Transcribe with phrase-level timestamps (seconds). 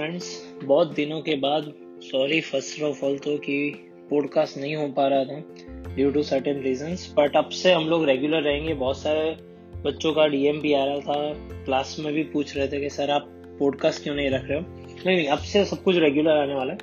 [0.00, 3.56] Friends बहुत दिनों के बाद सॉरी फ़र्स्ट ऑफ़ ऑल तो कि
[4.10, 5.40] पॉडकास्ट नहीं हो पा रहा था
[5.94, 9.30] due to certain reasons but अब से हम लोग रेगुलर रहेंगे, बहुत सारे
[9.82, 11.32] बच्चों का डीएम भी आ रहा था
[11.64, 13.26] क्लास में भी पूछ रहे थे कि सर आप
[13.58, 14.64] पॉडकास्ट क्यों नहीं रख रहे हो?
[15.06, 16.78] नहीं नहीं, अब से सब कुछ रेगुलर आने वाला है।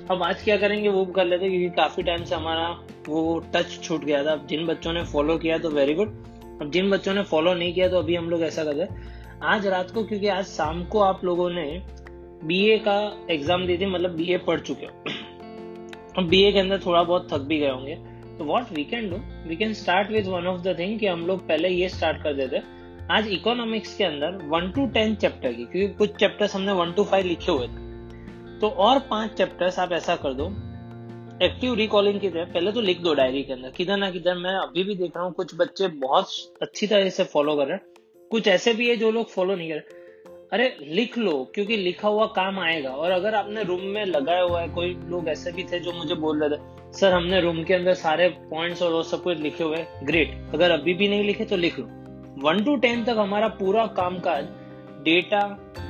[0.10, 2.68] अब आज क्या करेंगे, वो कर लेते क्योंकि काफ़ी टाइम से हमारा
[3.08, 6.08] वो टच छूट गया था। जिन बच्चों ने फॉलो किया तो वेरी गुड
[6.62, 9.90] अब जिन बच्चों ने फॉलो नहीं किया तो अभी हम लोग ऐसा करते आज रात
[9.90, 11.82] को, क्योंकि आज शाम को आप लोगों ने
[12.44, 12.94] बीए का
[13.30, 17.58] एग्ज़ाम दी थी मतलब बीए पढ़ चुके हो। बीए के अंदर थोड़ा बहुत थक भी
[17.58, 17.94] गए होंगे।
[18.38, 19.16] तो what we can do
[19.48, 22.34] we can start with one of the thing कि हम लोग पहले ये स्टार्ट कर
[22.34, 22.62] देते।
[23.10, 27.04] आज इकोनॉमिक्स के अंदर वन टू टेन चैप्टर की, क्योंकि कुछ चैप्टर्स हमने वन टू
[27.04, 30.46] फाइव लिखे हुए थे। तो और पाँच चैप्टर्स आप ऐसा कर दो।
[31.42, 34.54] एक्टिव रिकॉलिंग की तरह, पहले तो लिख दो डायरी के अंदर। किधर ना किधर, मैं
[34.56, 36.28] अभी भी देख रहा हूँ, कुछ बच्चे बहुत
[36.62, 39.70] अच्छी तरह से फॉलो कर रहे हैं। कुछ ऐसे भी है जो लोग फॉलो नहीं
[39.70, 40.00] कर
[40.52, 44.60] अरे लिख लो, क्योंकि लिखा हुआ काम आएगा। और अगर आपने रूम में लगाया हुआ
[44.60, 46.60] है, कोई लोग ऐसे भी थे जो मुझे बोल रहे थे,
[46.92, 50.70] सर, हमने रूम के अंदर सारे पॉइंट्स और वो सब कुछ लिखे हुए ग्रेट अगर
[50.70, 51.84] अभी भी नहीं लिखे तो लिख लो।
[52.42, 54.48] वन टू टेन तक हमारा पूरा काम काज
[55.04, 55.40] डेटा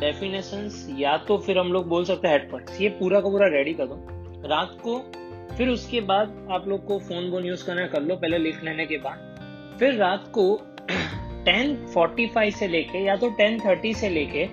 [0.00, 3.74] डेफिनेशन या तो फिर हम लोग बोल सकते हैं हेडपॉइंट्स ये पूरा का पूरा रेडी
[3.74, 3.96] कर दो।
[4.48, 4.98] रात को,
[5.56, 8.86] फिर उसके बाद आप लोग को फ़ोन वोन यूज़ करना कर लो। पहले लिख लेने
[8.86, 10.54] के बाद। फिर रात को
[11.44, 14.48] टेन फोर्टी फाइव से लेके, या तो टेन थर्टी से लेके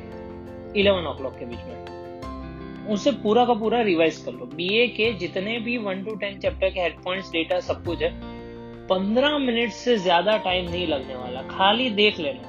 [0.79, 5.11] इलेवन ओ क्लॉक के बीच में। उसे पूरा का पूरा रिवाइज कर लो। बीए के
[5.15, 6.95] जितने भी वन टू टेन चैप्टर के हेड
[7.31, 8.09] डेटा सब कुछ है,
[8.87, 12.47] पंद्रह मिनट से ज़्यादा टाइम नहीं लगने वाला। खाली देख लेना।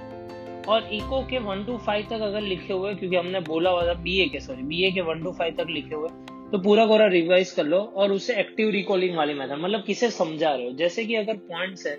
[0.69, 3.95] और इको के वन टू फाइव तक अगर लिखे हुए, क्योंकि हमने बोला हुआ था
[4.03, 6.09] बीए के सॉरी बीए के वन टू फाइव तक लिखे हुए
[6.53, 10.51] तो पूरा पूरा रिवाइज कर लो, और उसे एक्टिव रिकॉलिंग वाली मेथड मतलब किसे समझा
[10.51, 10.73] रहे हो?
[10.73, 11.97] जैसे कि अगर पॉइंट्स है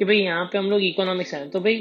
[0.00, 1.74] कि भाई यहाँ पे हम लोग इकोनॉमिक्स हैं। तो भाई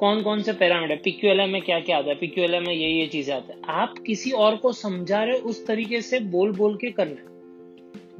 [0.00, 2.14] कौन कौन से पैरामीटर पीक्यूएलएम में क्या क्या आता है?
[2.16, 6.00] पीक्यूएलएम में ये ये चीज़ें आती है। आप किसी और को समझा रहे उस तरीके
[6.00, 7.30] से बोल बोल के करना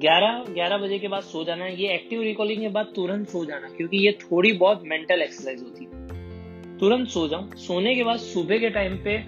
[0.01, 3.45] ग्यारह ग्यारह बजे के बाद सो जाना है ये एक्टिव रिकॉलिंग के बाद तुरंत सो
[3.45, 8.19] जाना, क्योंकि ये थोड़ी बहुत मेंटल एक्सरसाइज होती है। तुरंत सो जाओ। सोने के बाद
[8.19, 9.19] सुबह के टाइम पे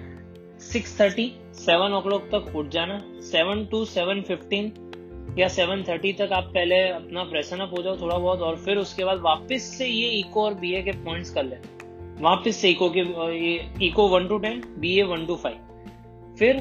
[0.62, 4.73] six thirty seven o'clock तक उठ जाना सेवन टू सेवन फिफ्टीन
[5.38, 8.78] या सेवन थर्टी तक आप पहले अपना प्रेशन अप हो जाओ थोड़ा बहुत, और फिर
[8.78, 11.56] उसके बाद वापस से ये इको और बीए के पॉइंट्स कर ले।
[12.20, 16.56] वापस से इको के, ये eco one two ten B A one two five फिर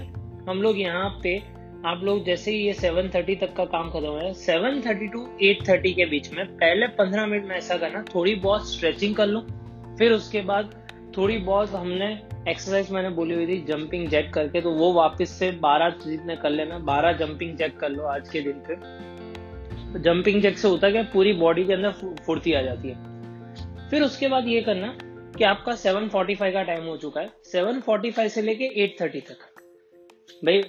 [0.50, 1.38] हम लोग यहाँ पे,
[1.86, 5.28] आप लोग जैसे ही ये सेवन थर्टी तक का काम खत्म है seven thirty to
[5.42, 9.28] eight thirty के बीच में, पहले पंद्रह मिनट में ऐसा करना, थोड़ी बहुत स्ट्रेचिंग कर
[9.28, 9.40] लो।
[10.00, 10.74] फिर उसके बाद
[11.18, 12.08] थोड़ी बहुत हमने
[12.50, 16.50] एक्सरसाइज मैंने बोली हुई थी जंपिंग जैक करके तो वो वापस से बारह जितने कर
[16.50, 18.76] लेना, बारह जंपिंग जैक कर लो आज के दिन पे।
[20.00, 21.92] जंपिंग जैक से होता क्या, पूरी बॉडी के अंदर
[22.26, 24.98] फुर्ती आ जाती है। फिर उसके बाद ये करना
[25.38, 29.38] कि आपका 7:45 का टाइम हो चुका है। 7:45 से लेके 8:30 तक।
[30.46, 30.62] भाई,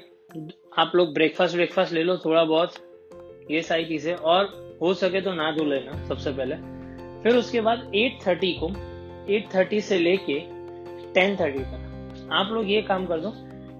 [0.78, 2.74] आप लोग ब्रेकफास्ट ब्रेकफास्ट ले लो थोड़ा बहुत,
[3.50, 6.56] ये सारी चीज़ें, और हो सके तो ना धो लेना सबसे पहले।
[7.22, 8.68] फिर उसके बाद 8:30 को
[9.28, 10.38] 8:30 से लेके
[11.14, 13.28] टेन थर्टी तक। आप लोग ये काम कर दो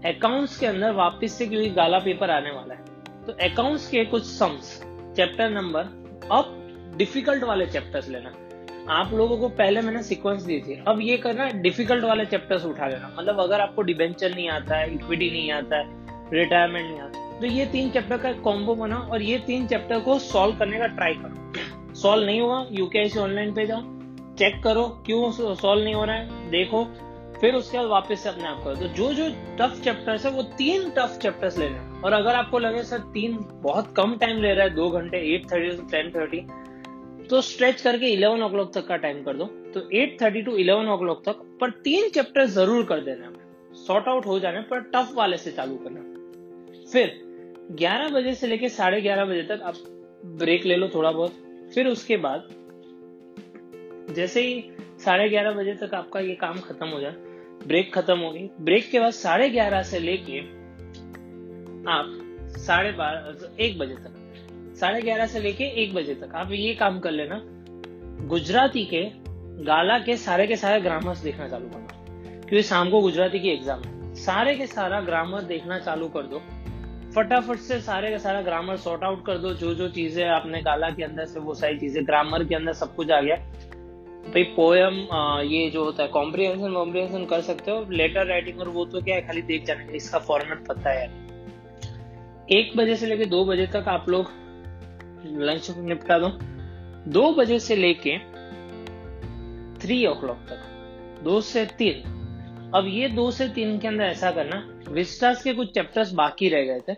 [0.09, 4.25] अकाउंट्स के अंदर वापस से क्योंकि गाला पेपर आने वाला है तो अकाउंट्स के कुछ
[4.25, 4.75] सम्स
[5.17, 8.33] चैप्टर नंबर अब डिफ़िकल्ट वाले चैप्टर्स लेना।
[8.93, 12.87] आप लोगों को पहले मैंने सीक्वेंस दी थी, अब ये करना डिफ़िकल्ट वाले चैप्टर्स उठा
[12.89, 17.41] लेना। मतलब अगर आपको डिबेंचर नहीं आता है इक्विटी नहीं आता है रिटायरमेंट नहीं आता
[17.41, 20.87] तो ये तीन चैप्टर का कॉम्बो बनाओ और ये तीन चैप्टर को सॉल्व करने का
[20.87, 23.96] ट्राई करो। सॉल्व नहीं हुआ यूकेआईसी ऑनलाइन पे जाओ
[24.39, 26.85] चेक करो, क्यों सॉल्व नहीं हो रहा है, देखो,
[27.41, 30.43] फिर उसके बाद वापस से अपने आप करो। तो जो जो टफ चैप्टर्स है, वो
[30.59, 34.53] तीन टफ चैप्टर्स ले लें और अगर आपको लगे, सर, तीन बहुत कम टाइम ले
[34.53, 36.47] रहा है, दो घंटे eight thirty to ten thirty
[37.27, 39.45] तो स्ट्रेच करके इलेवन ओ क्लॉक तक का टाइम कर दो।
[39.75, 43.33] तो eight thirty to eleven o'clock तक, पर तीन चैप्टर ज़रूर कर देना।
[43.87, 46.01] सॉर्ट आउट हो जाने, पर टफ वाले से चालू करना।
[46.93, 47.13] फिर
[47.73, 49.75] ग्यारह बजे से लेकर साढ़े ग्यारह बजे तक आप
[50.39, 51.43] ब्रेक ले लो थोड़ा बहुत।
[51.75, 52.49] फिर उसके बाद
[54.09, 54.71] जैसे ही
[55.05, 57.15] साढ़े ग्यारह बजे तक आपका ये काम खत्म हो जाए
[57.67, 60.39] ब्रेक खत्म होगी। ब्रेक के बाद साढ़े ग्यारह से लेके
[61.91, 62.13] आप
[62.59, 64.13] साढ़े बारह एक बजे तक,
[64.81, 67.41] साढ़े ग्यारह से लेके एक बजे तक आप ये काम कर लेना।
[68.27, 69.03] गुजराती के
[69.65, 71.87] गाला के सारे के सारे ग्रामर्स देखना चालू करना
[72.39, 76.43] क्योंकि शाम को गुजराती की एग्ज़ाम है। सारे के सारा ग्रामर देखना चालू कर दो।
[77.15, 80.91] फटाफट से सारे का सारा ग्रामर सॉर्ट आउट कर दो। जो जो चीज़ें आपने गाला
[80.91, 83.37] के अंदर से, वो सारी चीज़ें ग्रामर के अंदर सब कुछ आ गया।
[84.27, 84.95] भाई पोएम
[85.45, 89.15] ये जो होता है कॉम्प्रिहेंशन कॉम्प्रिहेंशन कर सकते हो लेटर राइटिंग और वो तो क्या
[89.15, 91.07] है, खाली देख जाने इसका फॉर्मेट पता है।
[92.51, 94.31] एक बजे से लेके दो बजे तक आप लोग
[95.41, 96.29] लंच निपटा दो।
[97.13, 98.19] दो बजे से लेके
[99.81, 104.31] थ्री ओ क्लॉक तक। दो से तीन। अब ये दो से तीन के अंदर ऐसा
[104.31, 106.95] करना विस्टास के कुछ चैप्टर्स बाकी रह गए थे।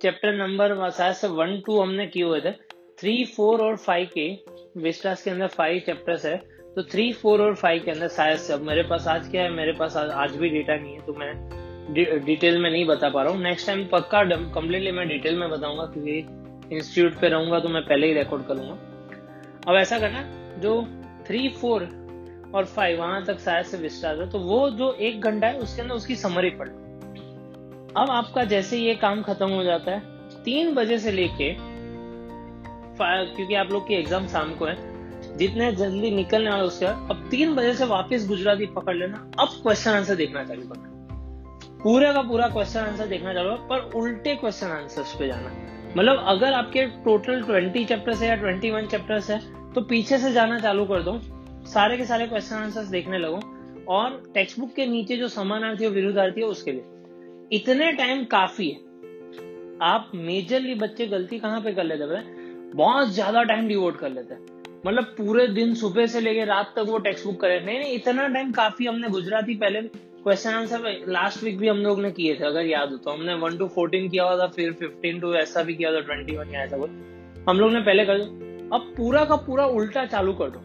[0.00, 2.52] चैप्टर नंबर शायद से वन टू हमने किए हुए थे।
[2.98, 4.30] थ्री फोर और फाइव के
[4.80, 6.40] विस्टास के अंदर फाइव चैप्टर्स है।
[6.76, 9.50] तो थ्री फोर और फाइव के अंदर शायद से अब मेरे पास आज क्या है
[9.50, 13.22] मेरे पास आज, आज भी डेटा नहीं है तो मैं डिटेल में नहीं बता पा
[13.22, 17.68] रहा हूँ। नेक्स्ट टाइम पक्का कम्प्लीटली मैं डिटेल में बताऊँगा क्योंकि इंस्टीट्यूट पे रहूँगा तो
[17.68, 18.76] मैं पहले ही रिकॉर्ड करूँगा।
[19.68, 20.22] अब ऐसा करना
[20.58, 20.82] जो
[21.28, 21.82] थ्री फोर
[22.54, 25.82] और फाइव वहाँ तक शायद से विस्तार है तो वो जो एक घंटा है उसके
[25.82, 26.68] अंदर उसकी समरी पढ़
[27.96, 30.00] अब आपका जैसे ये काम खत्म हो जाता है
[30.44, 31.54] तीन बजे से लेके
[32.98, 34.91] क्योंकि आप लोग की एग्ज़ाम शाम को है
[35.38, 39.90] जितने जल्दी निकलने वाले उसके अब तीन बजे से वापस गुजराती पकड़ लेना। अब क्वेश्चन
[39.90, 40.88] आंसर देखना चालू करना।
[41.82, 45.50] पूरे का पूरा क्वेश्चन आंसर देखना चालू पर उल्टे क्वेश्चन आंसर पे जाना।
[45.96, 49.40] मतलब अगर आपके टोटल ट्वेंटी चैप्टर्स है या ट्वेंटी वन चैप्टर्स है
[49.72, 51.18] तो पीछे से जाना चालू कर दो।
[51.68, 53.40] सारे के सारे क्वेश्चन आंसर्स देखने लगो।
[53.88, 56.84] और टेक्स्ट बुक के नीचे जो समानार्थी और विरुद्धार्थी है, उसके लिए।
[57.52, 58.76] इतने टाइम काफ़ी है।
[59.82, 64.34] आप मेजरली बच्चे गलती कहाँ पे कर लेते हैं बहुत ज़्यादा टाइम डिवोट कर लेते
[64.34, 64.51] हैं।
[64.84, 68.26] मतलब पूरे दिन सुबह से लेके रात तक वो टेक्स्ट बुक करे। नहीं नहीं, इतना
[68.28, 72.44] टाइम काफ़ी हमने गुजराती पहले क्वेश्चन आंसर लास्ट वीक भी हम लोग ने किए थे,
[72.44, 75.62] अगर याद हो तो। हमने वन टू फोर्टीन किया हुआ था, फिर फिफ्टीन टू ऐसा
[75.62, 76.90] भी किया था ट्वेंटी वन ऐसा कुछ।
[77.48, 80.60] हम लोग ने पहले कर दो अब पूरा का पूरा उल्टा चालू कर दो।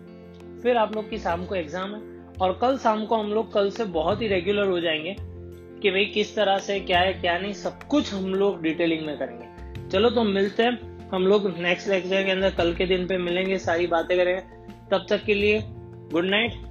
[0.61, 2.01] फिर आप लोग की शाम को एग्ज़ाम है,
[2.41, 5.15] और कल शाम को हम लोग कल से बहुत ही रेगुलर हो जाएँगे
[5.81, 9.17] कि भाई किस तरह से, क्या है, क्या नहीं, सब कुछ हम लोग डिटेलिंग में
[9.17, 13.17] करेंगे। चलो तो मिलते हैं। हम लोग नेक्स्ट लेक्चर के अंदर कल के दिन पे
[13.17, 14.41] मिलेंगे, सारी बातें करेंगे।
[14.91, 15.61] तब तक के लिए
[16.11, 16.66] गुड नाइट